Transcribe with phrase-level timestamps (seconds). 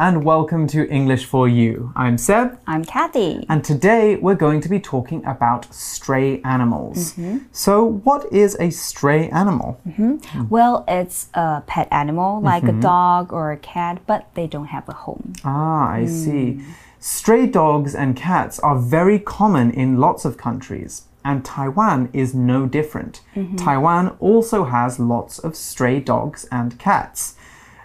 [0.00, 1.92] And welcome to English for You.
[1.96, 2.56] I'm Seb.
[2.68, 3.44] I'm Kathy.
[3.48, 7.14] And today we're going to be talking about stray animals.
[7.14, 7.38] Mm-hmm.
[7.50, 9.80] So, what is a stray animal?
[9.88, 10.50] Mm-hmm.
[10.50, 12.78] Well, it's a pet animal like a mm-hmm.
[12.78, 15.32] dog or a cat, but they don't have a home.
[15.44, 16.08] Ah, I mm.
[16.08, 16.64] see.
[17.00, 22.66] Stray dogs and cats are very common in lots of countries, and Taiwan is no
[22.66, 23.20] different.
[23.56, 27.34] Taiwan also has lots of stray dogs and cats.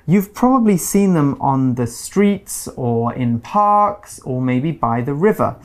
[0.05, 5.55] You've probably seen them on the streets or in parks or maybe by the river.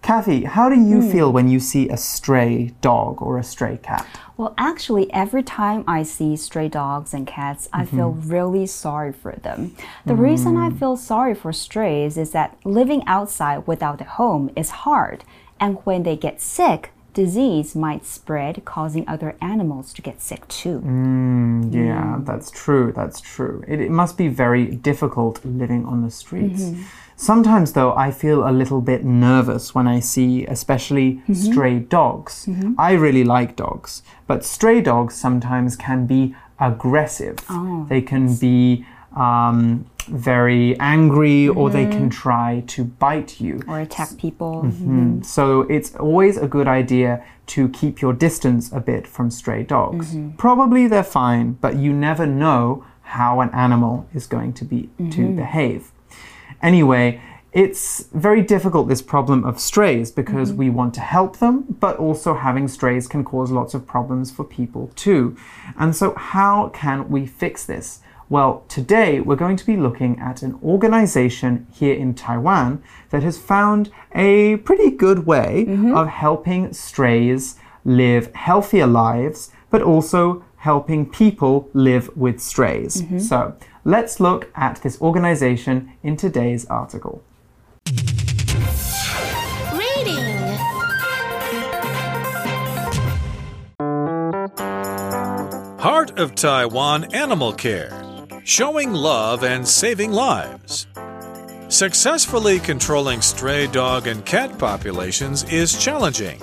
[0.00, 1.10] Kathy, how do you hmm.
[1.10, 4.06] feel when you see a stray dog or a stray cat?
[4.36, 8.30] Well, actually, every time I see stray dogs and cats, I feel mm-hmm.
[8.30, 9.74] really sorry for them.
[10.04, 10.20] The hmm.
[10.20, 15.24] reason I feel sorry for strays is that living outside without a home is hard,
[15.58, 20.80] and when they get sick, disease might spread, causing other animals to get sick too.
[20.80, 22.92] Mm, yeah, that's true.
[22.92, 23.64] That's true.
[23.66, 26.64] It, it must be very difficult living on the streets.
[26.64, 26.82] Mm-hmm.
[27.16, 31.34] Sometimes, though, I feel a little bit nervous when I see, especially mm-hmm.
[31.34, 32.46] stray dogs.
[32.46, 32.74] Mm-hmm.
[32.76, 37.38] I really like dogs, but stray dogs sometimes can be aggressive.
[37.48, 37.86] Oh.
[37.88, 38.84] they can be
[39.16, 42.08] um, very angry or they can mm-hmm.
[42.08, 43.60] try to bite you.
[43.66, 44.62] Or attack people.
[44.64, 49.62] Mm, So it's always a good idea to keep your distance a bit from stray
[49.62, 50.16] dogs.
[50.38, 55.28] Probably they're fine, but you never know how an animal is going to be to
[55.34, 55.92] behave.
[56.62, 57.20] Anyway,
[57.52, 62.34] it's very difficult this problem of strays because we want to help them, but also
[62.34, 65.36] having strays can cause lots of problems for people too.
[65.78, 68.00] And so how can we fix this?
[68.30, 73.36] Well, today we're going to be looking at an organization here in Taiwan that has
[73.36, 75.94] found a pretty good way mm-hmm.
[75.94, 83.02] of helping strays live healthier lives, but also helping people live with strays.
[83.02, 83.18] Mm-hmm.
[83.18, 87.22] So let's look at this organization in today's article.
[89.74, 90.56] Reading.
[95.78, 98.03] Heart of Taiwan Animal Care
[98.46, 100.86] Showing Love and Saving Lives.
[101.68, 106.38] Successfully controlling stray dog and cat populations is challenging.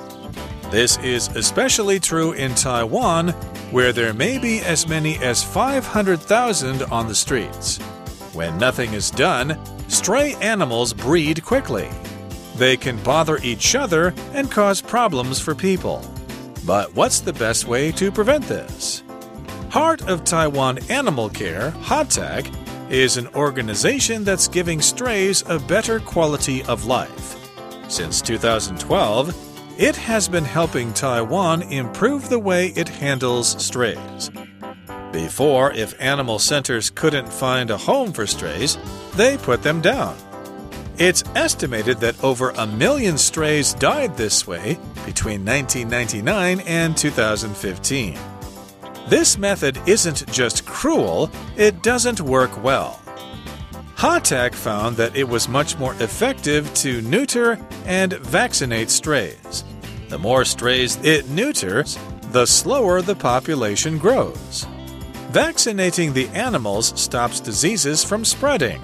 [0.71, 3.29] This is especially true in Taiwan,
[3.69, 7.77] where there may be as many as 500,000 on the streets.
[8.33, 11.87] When nothing is done, stray animals breed quickly.
[12.55, 16.03] They can bother each other and cause problems for people.
[16.65, 19.03] But what's the best way to prevent this?
[19.71, 26.61] Heart of Taiwan Animal Care, HOTAC, is an organization that's giving strays a better quality
[26.63, 27.37] of life.
[27.87, 34.29] Since 2012, it has been helping Taiwan improve the way it handles strays.
[35.13, 38.77] Before, if animal centers couldn't find a home for strays,
[39.15, 40.17] they put them down.
[40.97, 48.30] It's estimated that over a million strays died this way between 1999 and 2015.
[49.11, 52.97] This method isn't just cruel, it doesn't work well.
[53.97, 59.65] HOTAC found that it was much more effective to neuter and vaccinate strays.
[60.07, 61.99] The more strays it neuters,
[62.31, 64.65] the slower the population grows.
[65.31, 68.81] Vaccinating the animals stops diseases from spreading.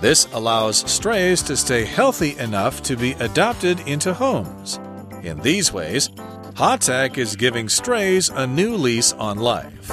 [0.00, 4.80] This allows strays to stay healthy enough to be adopted into homes.
[5.22, 6.08] In these ways,
[6.54, 9.88] HOTAC is giving strays a new lease on life.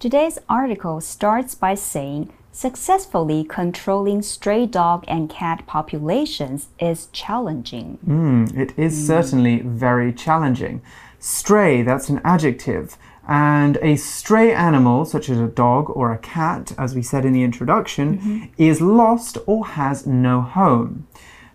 [0.00, 7.98] Today's article starts by saying successfully controlling stray dog and cat populations is challenging.
[8.06, 10.80] Mm, it is certainly very challenging.
[11.18, 12.96] Stray, that's an adjective.
[13.28, 17.34] And a stray animal, such as a dog or a cat, as we said in
[17.34, 21.06] the introduction, is lost or has no home.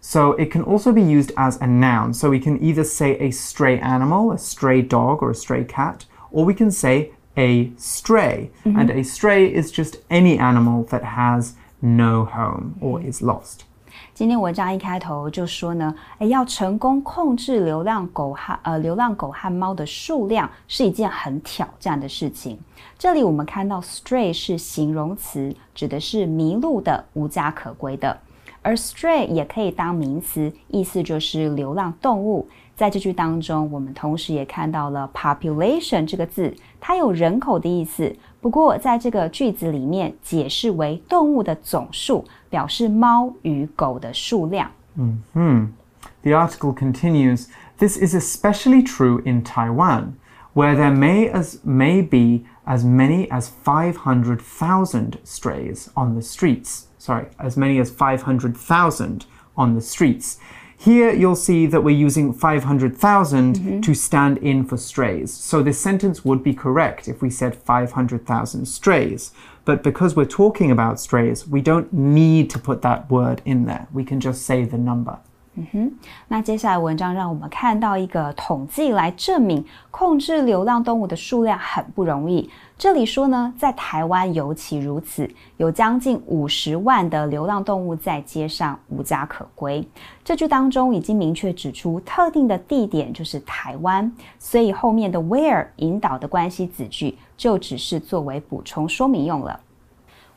[0.09, 2.13] So it can also be used as a noun.
[2.13, 6.05] So we can either say a stray animal, a stray dog, or a stray cat,
[6.31, 8.51] or we can say a stray.
[8.65, 13.61] And a stray is just any animal that has no home or is lost.
[14.13, 22.59] 今天文章一开头就说呢，诶，要成功控制流浪狗和呃流浪狗和猫的数量是一件很挑战的事情。
[22.97, 28.17] 这里我们看到 stray 是形容词，指的是迷路的、无家可归的，
[28.63, 32.49] 而 stray 也可以当名词，意思就是流浪动物。
[32.75, 38.17] 在这句当中，我们同时也看到了 population 这个字，它有人口的意思。
[38.41, 44.71] 不过在这个句子里面，解释为动物的总数，表示猫与狗的数量。
[46.23, 50.15] The article continues This is especially true in Taiwan,
[50.55, 56.85] where there may, as, may be as many as 500,000 strays on the streets.
[57.00, 59.26] Sorry, as many as 500,000
[59.58, 60.38] on the streets.
[60.78, 63.82] Here you'll see that we're using 500,000 mm-hmm.
[63.82, 65.34] to stand in for strays.
[65.34, 69.32] So this sentence would be correct if we said 500,000 strays.
[69.66, 73.88] But because we're talking about strays, we don't need to put that word in there.
[73.92, 75.20] We can just say the number.
[75.56, 75.92] 嗯哼
[76.28, 82.50] 那接下来文章让我们看到一个统计来证明控制流浪动物的数量很不容易。
[82.78, 89.86] 这里说呢，在台湾尤其如此，有将近五十万的流浪动物在街上无家可归。
[90.24, 99.60] 这句当中已经明确指出特定的地点就是台湾，所以后面的 where 引导的关系子句就只是作为补充说明用了。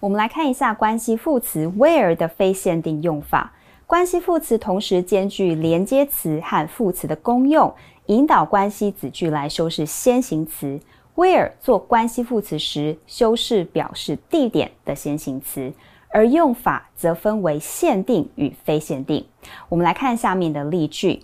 [0.01, 3.53] 我们来看一下关系副词 where 的非限定用法。
[3.87, 7.75] 关系副词同时兼具连接词和副词的功用，
[8.07, 10.81] 引导关系子句来修饰先行词。
[11.15, 15.71] where 做关系副词时，修饰表示地点的先行词，
[16.09, 19.27] 而用法则分为限定与非限定。
[19.69, 21.23] 我们来看下面的例句。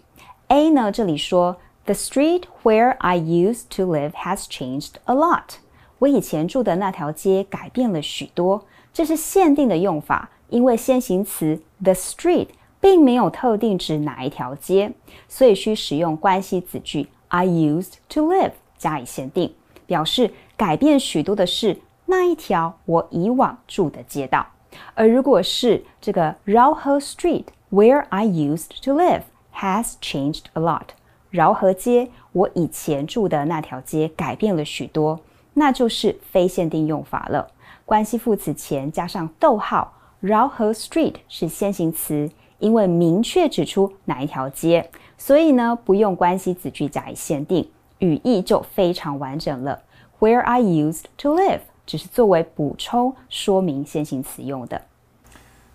[0.48, 1.56] A 呢，这里说
[1.86, 5.56] ，The street where I used to live has changed a lot。
[6.00, 12.48] 我以前住的那条街改变了许多，这是限定的用法，因为先行词 the street
[12.80, 14.92] 并没有特定指哪一条街，
[15.28, 19.54] 所以需使用关系子句 I used to live 加以限定，
[19.86, 24.46] 表示改变许多的是那一条我以往住的街道。
[24.94, 29.22] 而如果是这个饶河 Street where I used to live
[29.54, 30.88] has changed a lot，
[31.30, 35.20] 饶河街我以前住的那条街改变了许多，
[35.54, 37.50] 那就是非限定用法了。
[37.84, 39.92] 关系副词前加上逗号，
[40.22, 42.28] Raohe Street 是先行词，
[42.58, 47.68] 因为明确指出哪一条街，所以呢不用关系子句加以限定，
[48.00, 49.80] 语义就非常完整了。
[50.18, 54.82] Where I used to live 只是作为补充说明先行词用的。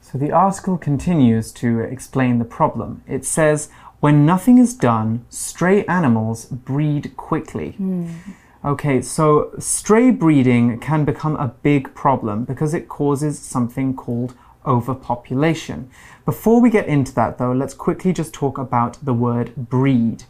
[0.02, 2.98] So the article continues to explain the problem.
[3.08, 3.68] It says,
[4.02, 7.78] when nothing is done, stray animals breed quickly.
[7.78, 8.10] Hmm.
[8.66, 15.90] Okay, so stray breeding can become a big problem because it causes something called overpopulation.
[16.24, 20.24] Before we get into that, though, let's quickly just talk about the word breed.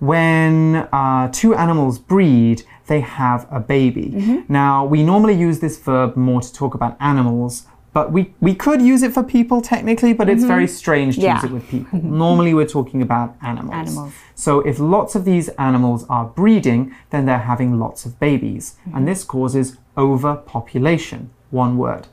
[0.00, 4.44] When uh, two animals breed, they have a baby.
[4.48, 8.82] Now, we normally use this verb more to talk about animals, but we, we could
[8.82, 10.82] use it for people technically, but it's very mm-hmm.
[10.82, 11.36] strange to Yeah.
[11.36, 11.98] use it with people.
[12.26, 13.88] Normally, we're talking about animals.
[13.88, 14.12] Animals.
[14.34, 18.76] So, if lots of these animals are breeding, then they're having lots of babies.
[18.84, 19.04] And mm-hmm.
[19.06, 21.30] this causes overpopulation.
[21.50, 22.06] One word.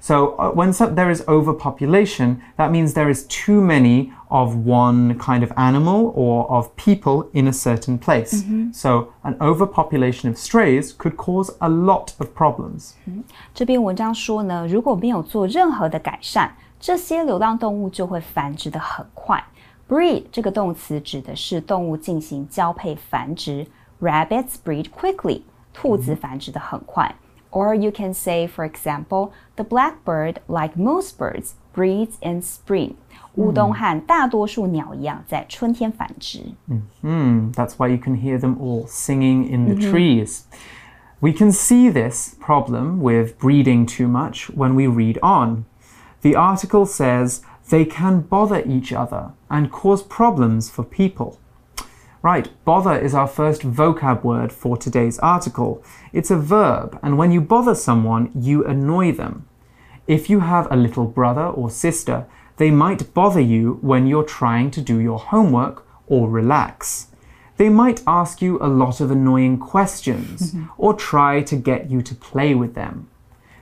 [0.00, 5.16] So, uh, when so- there is overpopulation, that means there is too many of one
[5.18, 8.44] kind of animal or of people in a certain place.
[8.72, 12.92] So, an overpopulation of strays could cause a lot of problems.
[13.54, 19.42] 这篇文章说呢，如果没有做任何的改善，这些流浪动物就会繁殖的很快。
[19.88, 23.66] Breed 这个动词指的是动物进行交配繁殖，
[24.02, 27.14] Rabbits breed quickly，兔子繁殖的很快。
[27.51, 32.95] or you can say, for example, the blackbird, like most birds, breeds in spring.
[33.35, 36.43] 乌鸫和大多数鸟一样，在春天繁殖。
[36.67, 39.91] 嗯嗯，That's why you can hear them all singing in the mm-hmm.
[39.91, 40.41] trees.
[41.21, 45.65] We can see this problem with breeding too much when we read on.
[46.21, 51.38] The article says they can bother each other and cause problems for people.
[52.21, 55.81] Right, bother is our first vocab word for today's article.
[56.11, 59.47] It's a verb, and when you bother someone, you annoy them.
[60.05, 62.25] If you have a little brother or sister,
[62.57, 67.07] they might bother you when you're trying to do your homework or relax.
[67.55, 70.65] They might ask you a lot of annoying questions mm-hmm.
[70.77, 73.09] or try to get you to play with them.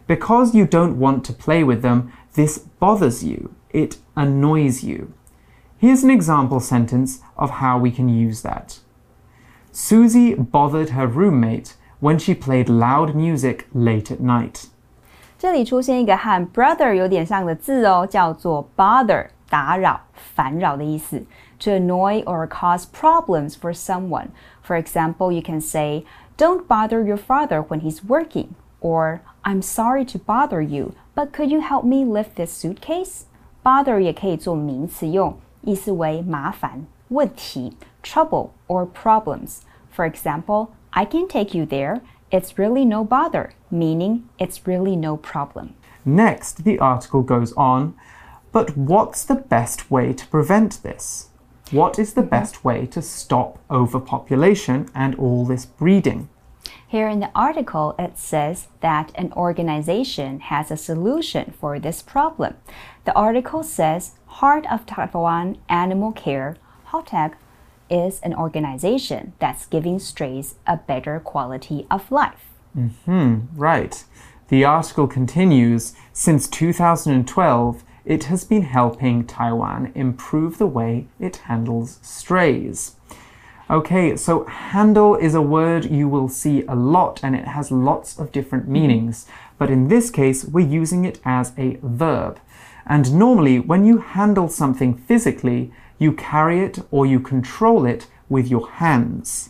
[0.07, 3.53] Because you don't want to play with them, this bothers you.
[3.69, 5.13] It annoys you.
[5.78, 8.78] Here's an example sentence of how we can use that.
[9.72, 14.66] Susie bothered her roommate when she played loud music late at night.
[15.38, 21.24] 这里出现一个和 brother 有点像的字哦，叫做 bother，打扰、烦扰的意思。
[21.60, 24.28] To annoy or cause problems for someone.
[24.62, 26.04] For example, you can say,
[26.36, 28.48] "Don't bother your father when he's working,"
[28.80, 33.22] or "I'm sorry to bother you, but could you help me lift this suitcase?"
[33.64, 35.36] Bother 也可以做名词用，
[35.66, 39.60] 意思为麻烦、问题、trouble or problems.
[39.90, 42.00] For example, I can take you there.
[42.30, 45.74] It's really no bother, meaning it's really no problem.
[46.04, 47.94] Next, the article goes on,
[48.52, 51.28] but what's the best way to prevent this?
[51.70, 56.28] What is the best way to stop overpopulation and all this breeding?
[56.86, 62.56] Here in the article, it says that an organization has a solution for this problem.
[63.06, 66.57] The article says Heart of Taiwan Animal Care,
[66.89, 67.33] HOTAC,
[67.89, 72.43] is an organization that's giving strays a better quality of life.
[73.05, 74.03] Hmm, right.
[74.49, 81.97] The article continues Since 2012, it has been helping Taiwan improve the way it handles
[82.03, 82.95] strays.
[83.71, 88.19] Okay, so handle is a word you will see a lot and it has lots
[88.19, 89.25] of different meanings.
[89.57, 92.39] But in this case, we're using it as a verb.
[92.87, 98.47] And normally, when you handle something physically, you carry it or you control it with
[98.47, 99.49] your hands.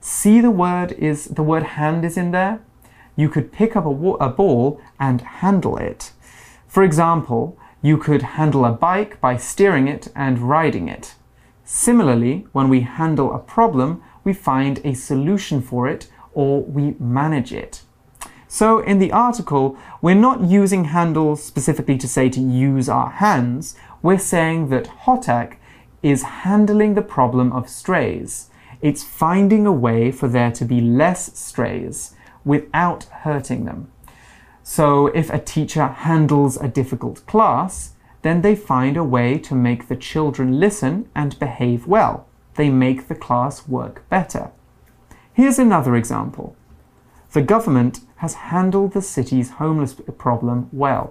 [0.00, 2.60] See the word is the word hand is in there?
[3.14, 6.12] You could pick up a, a ball and handle it.
[6.66, 11.14] For example, you could handle a bike by steering it and riding it.
[11.64, 17.52] Similarly, when we handle a problem, we find a solution for it or we manage
[17.52, 17.82] it.
[18.50, 23.76] So, in the article, we're not using handle specifically to say to use our hands.
[24.00, 25.58] We're saying that HOTAC
[26.02, 28.48] is handling the problem of strays.
[28.80, 33.92] It's finding a way for there to be less strays without hurting them.
[34.62, 39.88] So, if a teacher handles a difficult class, then they find a way to make
[39.88, 42.26] the children listen and behave well.
[42.54, 44.52] They make the class work better.
[45.34, 46.56] Here's another example.
[47.32, 51.07] The government has handled the city's homeless problem well.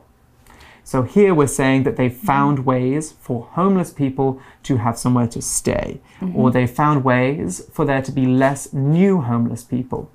[0.84, 5.40] So here we're saying that they've found ways for homeless people to have somewhere to
[5.40, 6.36] stay, mm -hmm.
[6.36, 10.06] or they've found ways for there to be less new homeless people.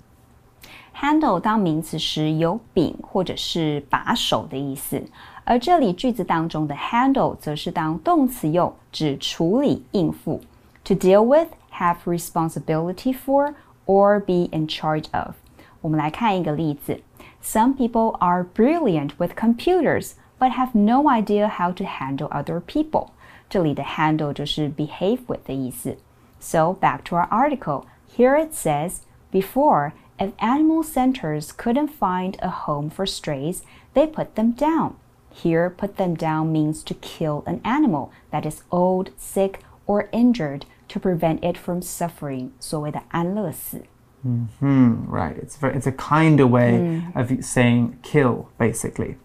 [0.94, 5.02] Handle 当名词时有柄或者是把手的意思，
[5.46, 10.42] 而这里句子当中的 handle 则是当动词用，指处理、应付。
[10.86, 13.54] To deal with, have responsibility for,
[13.86, 15.36] or be in charge of。
[15.82, 17.02] 我们来看一个例子：
[17.42, 23.10] Some people are brilliant with computers, but have no idea how to handle other people。
[23.50, 25.98] 这里的 handle 就是 behave with 的意思。
[26.40, 27.86] So back to our article.
[28.16, 33.62] Here it says, before, if animal centers couldn't find a home for strays,
[33.94, 34.94] they put them down.
[35.32, 40.66] Here, put them down means to kill an animal that is old, sick, or injured
[40.88, 42.50] to prevent it from suffering.
[42.60, 43.84] 所谓的安乐死.
[44.25, 45.37] Mm -hmm, right.
[45.43, 47.21] It's very, it's a kinder way mm.
[47.21, 49.17] of saying kill, basically.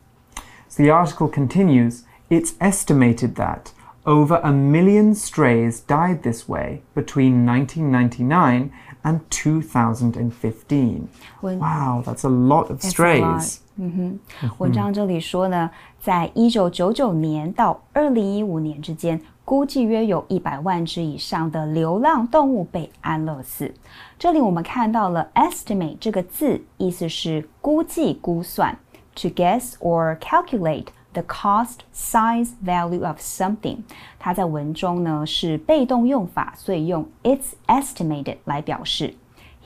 [0.68, 2.04] So the article continues.
[2.30, 3.74] It's estimated that
[4.06, 8.72] over a million strays died this way between 1999
[9.04, 11.10] and 2015.
[11.42, 13.62] wow, that's a lot of strays.
[13.80, 15.70] 嗯哼，文章这里说呢，
[16.00, 23.72] 在一九九九年到二零一五年之间，估计约有一百万只以上的流浪动物被安乐死。
[24.18, 28.76] 这里我们看到了 estimate 这个字，意思是估计、估算
[29.16, 33.78] ，to guess or calculate the cost, size, value of something。
[34.18, 39.14] 它在文中呢是被动用法，所以用 it's estimated 来表示。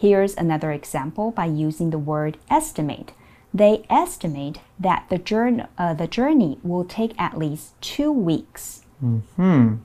[0.02, 3.14] Here's another example by using the word estimate.
[3.54, 8.84] They estimate that the journey, uh, the journey will take at least two weeks.
[9.00, 9.76] Hmm.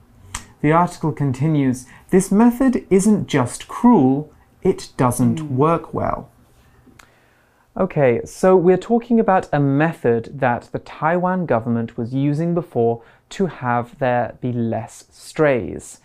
[0.60, 4.32] The article continues This method isn't just cruel,
[4.62, 5.48] it doesn't mm.
[5.50, 6.30] work well.
[7.76, 13.46] Okay, so we're talking about a method that the Taiwan government was using before to
[13.46, 16.00] have there be less strays.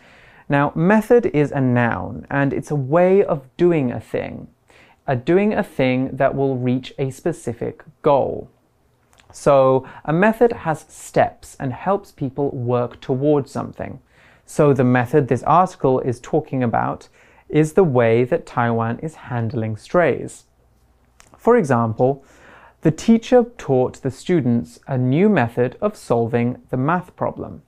[0.49, 4.49] Now, method is a noun and it's a way of doing a thing
[5.06, 8.48] are doing a thing that will reach a specific goal.
[9.32, 13.98] So, a method has steps and helps people work towards something.
[14.46, 17.08] So, the method this article is talking about
[17.48, 20.44] is the way that Taiwan is handling strays.
[21.36, 22.24] For example,
[22.82, 27.60] the teacher taught the students a new method of solving the math problem.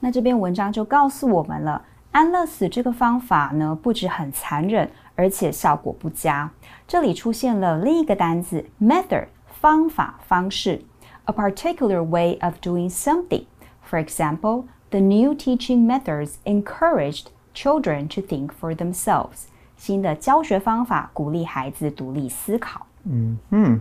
[0.00, 4.90] 那这篇文章就告诉我们了，安乐死这个方法呢，不止很残忍，
[5.20, 6.50] 而且效果不佳。
[6.86, 9.26] 这里出现了另一个单词 method，
[9.60, 10.82] 方法、方式，
[11.24, 13.44] a particular way of doing something.
[13.88, 19.46] For example, the new teaching methods encouraged children to think for themselves.
[19.76, 22.86] 新的教学方法鼓励孩子独立思考。
[23.06, 23.80] Mm hmm.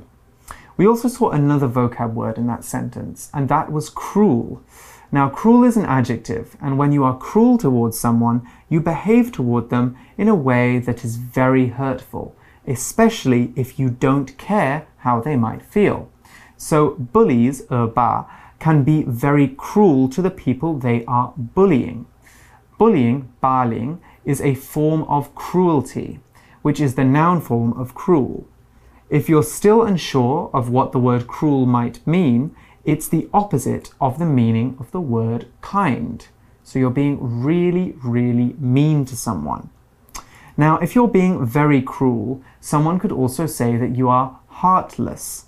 [0.78, 4.58] We also saw another vocab word in that sentence, and that was cruel.
[5.12, 9.69] Now, cruel is an adjective, and when you are cruel towards someone, you behave toward
[9.69, 12.37] them in a way that is very hurtful,
[12.67, 16.09] especially if you don't care how they might feel.
[16.57, 18.26] So, bullies, ba,
[18.61, 22.07] can be very cruel to the people they are bullying.
[22.79, 26.21] Bullying, baling, is a form of cruelty.
[26.62, 28.47] which is the noun form of cruel.
[29.09, 34.19] If you're still unsure of what the word cruel might mean, it's the opposite of
[34.19, 36.27] the meaning of the word kind.
[36.63, 39.71] So you're being really, really mean to someone.
[40.57, 45.47] Now, if you're being very cruel, someone could also say that you are heartless.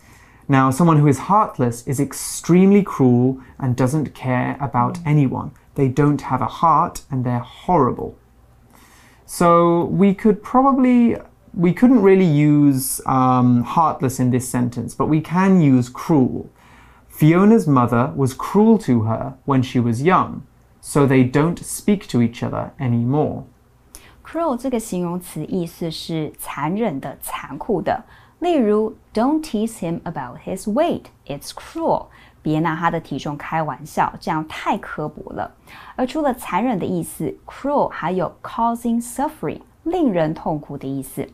[0.49, 5.53] Now, someone who is heartless is extremely cruel and doesn't care about anyone.
[5.75, 8.19] They don't have a heart and they're horrible.
[9.27, 11.17] So we could probably,
[11.55, 16.51] we couldn't really use um, heartless in this sentence, but we can use cruel.
[17.22, 20.42] Fiona's mother was cruel to her when she was young,
[20.82, 23.44] so they don't speak to each other anymore.
[24.24, 28.04] Cruel 这个形容词意思是残忍的、残酷的。
[28.39, 31.06] 例如，Don't tease him about his weight.
[31.25, 32.08] It's cruel.
[32.44, 35.51] 别拿他的体重开玩笑，这样太刻薄了。
[35.96, 41.27] 而除了残忍的意思，cruel 还有 causing suffering，令人痛苦的意思。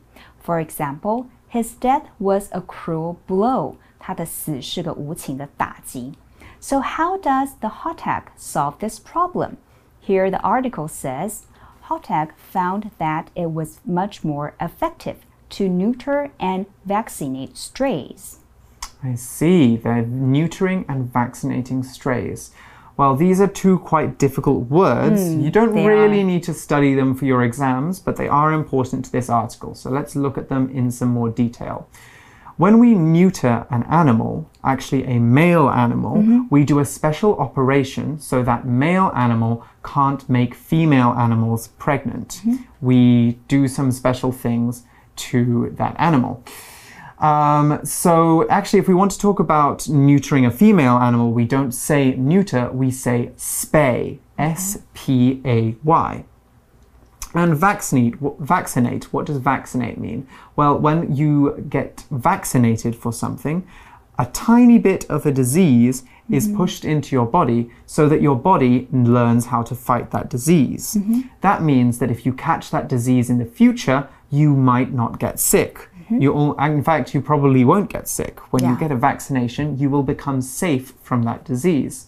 [0.46, 3.76] For example, his death was a cruel blow.
[4.09, 6.15] 他的死是个无情的打击。
[6.61, 9.59] So how does the HOTAC solve this problem?
[10.01, 11.43] Here the article says
[11.89, 15.17] HOTAC found that it was much more effective
[15.51, 18.39] to neuter and vaccinate strays.
[19.05, 19.77] I see.
[19.77, 22.51] They're neutering and vaccinating strays.
[22.97, 25.21] Well, these are two quite difficult words.
[25.21, 26.25] Mm, you don't really are.
[26.25, 29.75] need to study them for your exams, but they are important to this article.
[29.75, 31.87] So let's look at them in some more detail.
[32.59, 36.41] When we neuter an animal, actually a male animal, Mm-hmm.
[36.51, 42.29] we do a special operation so that male animal can't make female animals pregnant.
[42.29, 42.57] Mm-hmm.
[42.81, 44.83] We do some special things
[45.29, 46.43] to that animal.
[47.21, 51.73] Um, so, actually, if we want to talk about neutering a female animal, we don't
[51.73, 54.19] say neuter, we say spay.
[54.39, 56.25] S P A Y.
[57.34, 60.28] And vaccinate, wh- vaccinate, what does vaccinate mean?
[60.56, 63.64] Well, when you get vaccinated for something,
[64.20, 68.88] a tiny bit of a disease is pushed into your body so that your body
[68.92, 70.96] learns how to fight that disease.
[71.42, 75.40] That means that if you catch that disease in the future, you might not get
[75.40, 75.90] sick.
[76.10, 78.40] You all, in fact, you probably won't get sick.
[78.52, 78.80] When you Yeah.
[78.80, 82.06] get a vaccination, you will become safe from that disease.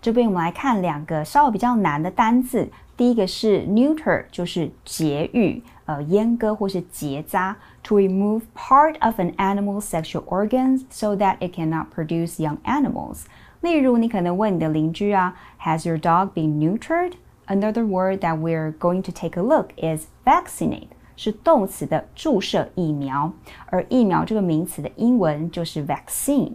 [0.00, 2.68] 这边我们来看两个稍微比较难的单字。
[2.96, 12.58] 第一个是 neuter，就是节育、呃阉割或是结扎，to remove part of an animal's sexual organs so that it cannot produce young
[12.64, 13.24] animals。
[13.60, 17.12] 例如，你可能问你的邻居啊，Has your dog been neutered?
[17.46, 23.32] Another word that we're going to take a look is vaccinate，是动词的注射疫苗，
[23.66, 26.52] 而疫苗这个名词的英文就是 vaccine。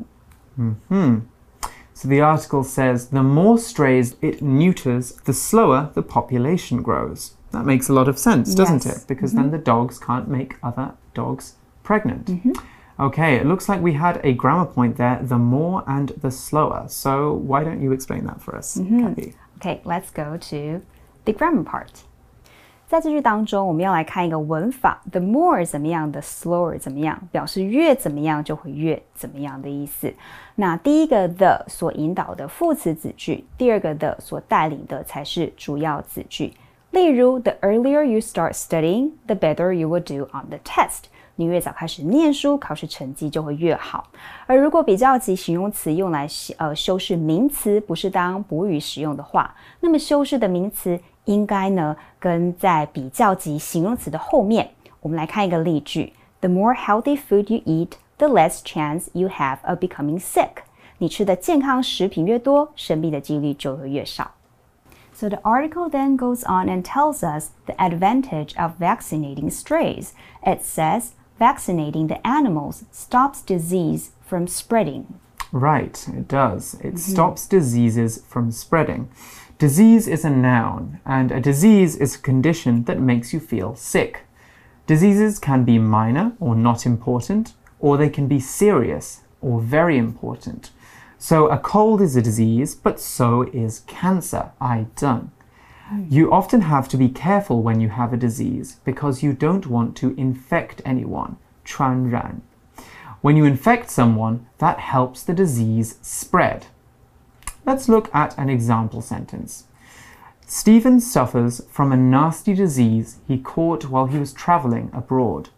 [1.94, 7.34] so the article says the more strays it neuters, the slower the population grows.
[7.52, 9.02] That makes a lot of sense, doesn't Yes.
[9.02, 9.08] it?
[9.08, 9.42] Because mm-hmm.
[9.42, 12.26] then the dogs can't make other dogs pregnant.
[12.26, 12.52] Mm-hmm.
[12.98, 16.84] Okay, it looks like we had a grammar point there the more and the slower.
[16.88, 19.00] So why don't you explain that for us, mm-hmm.
[19.00, 19.34] Kathy?
[19.56, 20.82] Okay, let's go to
[21.24, 22.04] the grammar part.
[22.92, 30.12] 在这句当中，我们要来看一个文法，the more 怎么样，the slower 怎么样，表示越怎么样就会越怎么样的意思。
[30.56, 36.52] 那第一个 the 所引导的副词子句，第二个 the 所带领的才是主要子句。
[36.90, 41.04] 例如，the earlier you start studying, the better you will do on the test。
[41.36, 44.06] 你越早开始念书，考试成绩就会越好。
[44.46, 46.28] 而如果比较级形容词用来
[46.58, 49.50] 呃修饰名词，不是当补语使用的话，
[49.80, 54.71] 那么修饰的名词应该呢跟在比较级形容词的后面。
[55.01, 60.63] 我们来看一个例句：The more healthy food you eat, the less chance you have of becoming sick。
[60.99, 64.31] 你吃的健康食品越多，生病的几率就会越少。
[65.13, 70.09] So the article then goes on and tells us the advantage of vaccinating strays.
[70.43, 75.05] It says vaccinating the animals stops disease from spreading.
[75.51, 76.75] Right, it does.
[76.81, 79.07] It stops diseases from spreading.
[79.62, 84.24] Disease is a noun, and a disease is a condition that makes you feel sick.
[84.88, 90.72] Diseases can be minor or not important, or they can be serious or very important.
[91.16, 94.50] So a cold is a disease, but so is cancer.
[94.60, 95.30] I done.
[95.86, 96.06] Hmm.
[96.10, 99.96] You often have to be careful when you have a disease because you don't want
[99.98, 101.36] to infect anyone.
[101.64, 102.42] 传染.
[103.20, 106.66] When you infect someone, that helps the disease spread.
[107.65, 109.63] Let's look at an example sentence.
[110.45, 115.49] Stephen suffers from a nasty disease he caught while he was traveling abroad.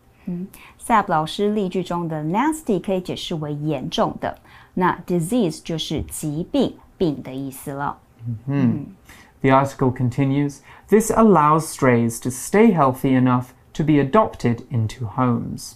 [0.77, 4.39] 萨布老师例句中的 nasty 可以解释为严重的，
[4.73, 7.97] 那 disease 就是疾病、病的意思了。
[9.41, 15.75] The article continues This allows strays to stay healthy enough to be adopted into homes.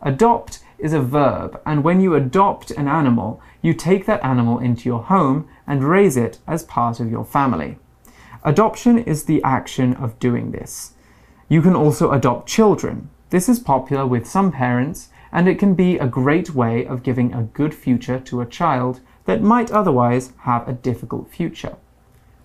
[0.00, 4.87] Adopt is a verb, and when you adopt an animal, you take that animal into
[4.87, 7.77] your home and raise it as part of your family.
[8.43, 10.93] Adoption is the action of doing this.
[11.49, 13.09] You can also adopt children.
[13.29, 17.33] This is popular with some parents, and it can be a great way of giving
[17.33, 21.75] a good future to a child that might otherwise have a difficult future.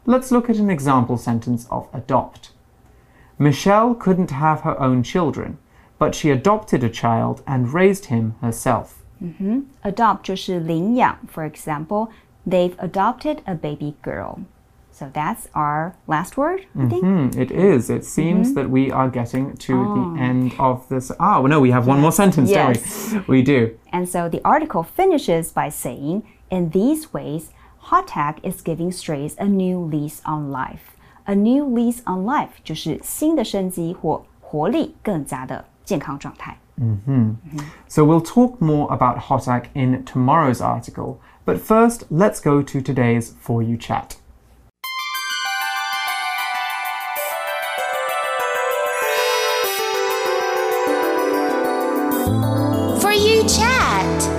[0.04, 2.50] Let's look at an example sentence of adopt.
[3.38, 5.58] Michelle couldn't have her own children,
[6.02, 9.04] but she adopted a child and raised him herself.
[9.20, 9.62] Mm -hmm.
[9.82, 11.16] Adopt 就是领养.
[11.28, 12.08] For example,
[12.44, 14.40] they've adopted a baby girl.
[14.90, 17.04] So that's our last word, I think.
[17.04, 17.40] Mm -hmm.
[17.40, 17.88] It is.
[17.88, 18.54] It seems mm -hmm.
[18.54, 19.94] that we are getting to oh.
[19.94, 21.12] the end of this.
[21.18, 21.92] Ah, well, no, we have yes.
[21.94, 22.58] one more sentence, yes.
[22.58, 23.36] don't we?
[23.36, 23.60] We do.
[23.92, 27.42] And so the article finishes by saying, in these ways,
[27.90, 30.84] HOTAC is giving strays a new lease on life.
[31.24, 36.56] A new lease on life 就是新的生机或活力更加的健康状态。
[36.80, 37.36] Mm -hmm.
[37.54, 37.64] Mm-hmm.
[37.88, 43.34] So we'll talk more about HOTAC in tomorrow's article, but first let's go to today's
[43.40, 44.16] For You chat.
[53.00, 54.30] For You chat.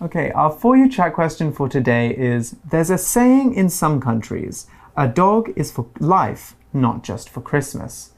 [0.00, 4.66] Okay, our For You chat question for today is There's a saying in some countries,
[4.96, 8.12] a dog is for life, not just for Christmas.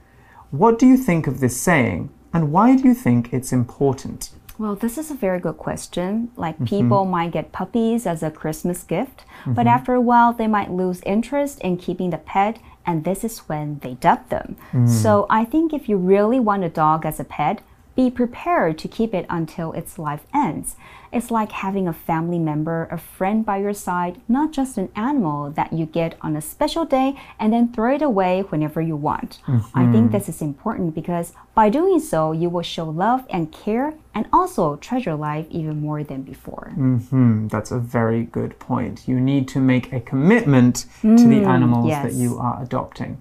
[0.51, 4.31] What do you think of this saying, and why do you think it's important?
[4.59, 6.33] Well, this is a very good question.
[6.37, 6.65] Like mm-hmm.
[6.65, 9.69] people might get puppies as a Christmas gift, but mm-hmm.
[9.69, 13.79] after a while they might lose interest in keeping the pet, and this is when
[13.81, 14.57] they dump them.
[14.73, 14.89] Mm.
[14.89, 17.61] So I think if you really want a dog as a pet,
[17.99, 20.77] be prepared to keep it until its life ends.
[21.13, 25.51] It's like having a family member, a friend by your side, not just an animal
[25.51, 29.41] that you get on a special day and then throw it away whenever you want.
[29.75, 33.95] I think this is important because by doing so, you will show love and care
[34.15, 36.71] and also treasure life even more than before.
[36.77, 39.09] Hmm, that's a very good point.
[39.09, 43.19] You need to make a commitment to the animals that you are adopting.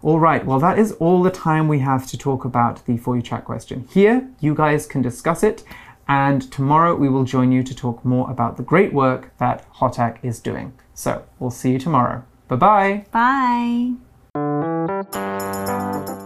[0.00, 3.16] All right, well, that is all the time we have to talk about the For
[3.16, 3.88] You Chat question.
[3.90, 5.64] Here, you guys can discuss it,
[6.06, 10.18] and tomorrow we will join you to talk more about the great work that HOTAC
[10.22, 10.72] is doing.
[10.94, 12.24] So, we'll see you tomorrow.
[12.46, 13.04] Bye bye.
[13.10, 13.94] Bye.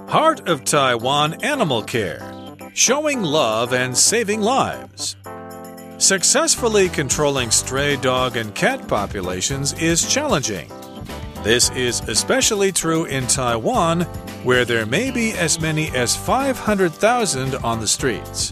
[0.08, 2.20] Heart of Taiwan Animal Care
[2.74, 5.16] Showing Love and Saving Lives.
[5.98, 10.70] Successfully controlling stray dog and cat populations is challenging.
[11.42, 14.02] This is especially true in Taiwan,
[14.44, 18.50] where there may be as many as 500,000 on the streets.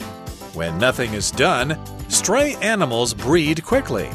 [0.55, 4.11] When nothing is done, stray animals breed quickly.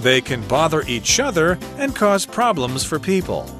[0.00, 3.50] They can bother each other and cause problems for people.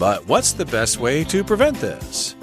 [0.00, 2.34] But what's the best way to prevent this?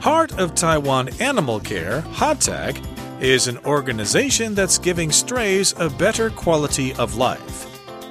[0.00, 6.92] Heart of Taiwan Animal Care, HOTAC, is an organization that's giving strays a better quality
[6.94, 7.66] of life.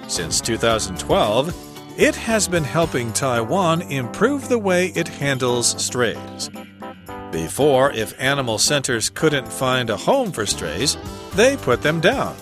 [0.07, 1.68] Since 2012,
[1.99, 6.49] it has been helping Taiwan improve the way it handles strays.
[7.29, 10.97] Before, if animal centers couldn't find a home for strays,
[11.33, 12.37] they put them down.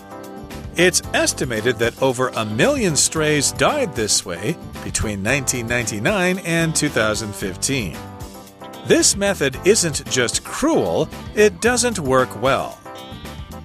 [0.76, 7.96] It's estimated that over a million strays died this way between 1999 and 2015.
[8.86, 12.78] This method isn't just cruel, it doesn't work well.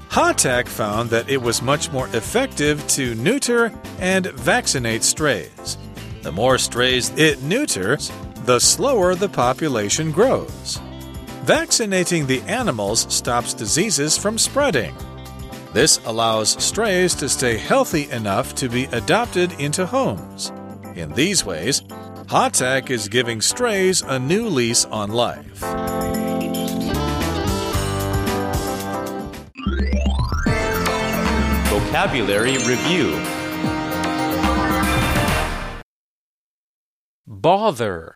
[0.10, 5.78] HOTAC found that it was much more effective to neuter and vaccinate strays.
[6.24, 8.10] The more strays it neuters,
[8.46, 10.80] the slower the population grows.
[11.44, 14.96] Vaccinating the animals stops diseases from spreading.
[15.74, 20.54] This allows strays to stay healthy enough to be adopted into homes.
[20.96, 25.60] In these ways, HOTAC is giving strays a new lease on life.
[31.68, 33.43] Vocabulary Review
[37.44, 38.16] Bother.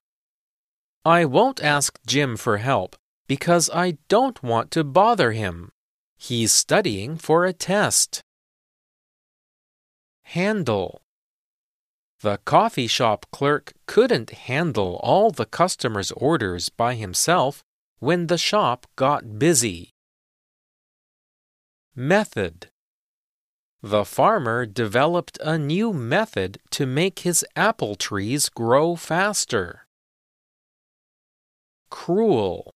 [1.04, 2.96] I won't ask Jim for help
[3.28, 5.70] because I don't want to bother him.
[6.18, 8.22] He's studying for a test.
[10.24, 11.02] Handle.
[12.22, 17.66] The coffee shop clerk couldn't handle all the customers' orders by himself
[18.00, 19.90] when the shop got busy.
[21.94, 22.70] Method.
[23.84, 29.86] The farmer developed a new method to make his apple trees grow faster.
[31.90, 32.74] Cruel.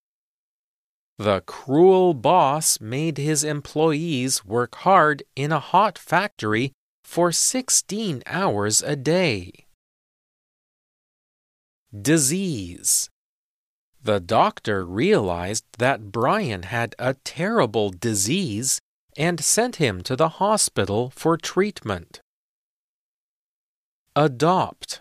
[1.18, 6.72] The cruel boss made his employees work hard in a hot factory
[7.04, 9.66] for 16 hours a day.
[12.00, 13.10] Disease.
[14.04, 18.80] The doctor realized that Brian had a terrible disease
[19.17, 22.21] and sent him to the hospital for treatment.
[24.15, 25.01] Adopt.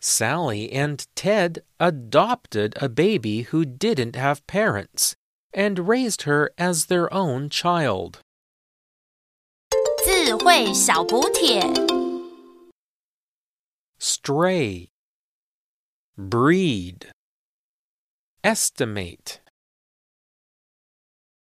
[0.00, 5.14] Sally and Ted adopted a baby who didn't have parents
[5.52, 8.20] and raised her as their own child.
[10.04, 11.62] 智慧小补帖。
[13.98, 14.88] Stray.
[16.16, 17.06] Breed.
[18.42, 19.40] Estimate.